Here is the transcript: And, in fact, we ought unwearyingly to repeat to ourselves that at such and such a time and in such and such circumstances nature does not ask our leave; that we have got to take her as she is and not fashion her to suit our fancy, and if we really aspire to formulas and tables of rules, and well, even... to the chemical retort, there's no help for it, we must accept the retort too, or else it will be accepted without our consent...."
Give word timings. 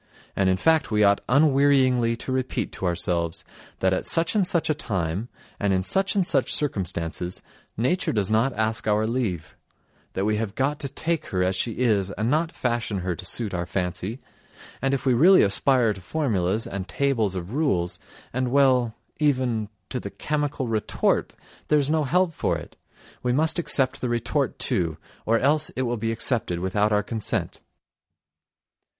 And, 0.35 0.49
in 0.49 0.57
fact, 0.57 0.89
we 0.89 1.03
ought 1.03 1.21
unwearyingly 1.29 2.15
to 2.17 2.31
repeat 2.31 2.71
to 2.71 2.87
ourselves 2.87 3.45
that 3.81 3.93
at 3.93 4.07
such 4.07 4.33
and 4.33 4.47
such 4.47 4.67
a 4.67 4.73
time 4.73 5.29
and 5.59 5.71
in 5.73 5.83
such 5.83 6.15
and 6.15 6.25
such 6.25 6.51
circumstances 6.55 7.43
nature 7.77 8.11
does 8.11 8.31
not 8.31 8.51
ask 8.57 8.87
our 8.87 9.05
leave; 9.05 9.55
that 10.13 10.25
we 10.25 10.37
have 10.37 10.55
got 10.55 10.79
to 10.79 10.89
take 10.89 11.27
her 11.27 11.43
as 11.43 11.55
she 11.55 11.73
is 11.73 12.09
and 12.09 12.31
not 12.31 12.51
fashion 12.51 13.01
her 13.01 13.13
to 13.13 13.23
suit 13.25 13.53
our 13.53 13.67
fancy, 13.67 14.19
and 14.81 14.95
if 14.95 15.05
we 15.05 15.13
really 15.13 15.43
aspire 15.43 15.93
to 15.93 16.01
formulas 16.01 16.65
and 16.65 16.87
tables 16.87 17.35
of 17.35 17.53
rules, 17.53 17.99
and 18.33 18.49
well, 18.49 18.95
even... 19.19 19.69
to 19.89 19.99
the 19.99 20.09
chemical 20.09 20.67
retort, 20.67 21.35
there's 21.67 21.91
no 21.91 22.05
help 22.05 22.33
for 22.33 22.57
it, 22.57 22.75
we 23.21 23.31
must 23.31 23.59
accept 23.59 24.01
the 24.01 24.09
retort 24.09 24.57
too, 24.57 24.97
or 25.27 25.37
else 25.37 25.69
it 25.75 25.83
will 25.83 25.95
be 25.95 26.11
accepted 26.11 26.59
without 26.59 26.91
our 26.91 27.03
consent...." 27.03 27.61